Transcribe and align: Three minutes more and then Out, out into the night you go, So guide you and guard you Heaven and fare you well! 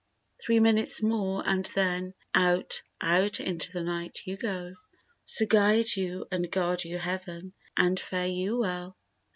Three 0.41 0.59
minutes 0.59 1.03
more 1.03 1.43
and 1.47 1.63
then 1.75 2.15
Out, 2.33 2.81
out 3.01 3.39
into 3.39 3.71
the 3.71 3.83
night 3.83 4.23
you 4.25 4.35
go, 4.35 4.73
So 5.25 5.45
guide 5.45 5.95
you 5.95 6.25
and 6.31 6.49
guard 6.49 6.83
you 6.83 6.97
Heaven 6.97 7.53
and 7.77 7.99
fare 7.99 8.25
you 8.27 8.57
well! 8.57 8.97